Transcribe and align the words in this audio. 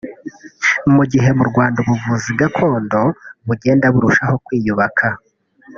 Mu 0.95 1.03
gihe 1.11 1.29
mu 1.37 1.43
Rwanda 1.49 1.77
ubuvuzi 1.83 2.29
gakondo 2.41 3.01
bugenda 3.47 3.85
burushaho 3.93 4.35
kwiyubaka 4.45 5.07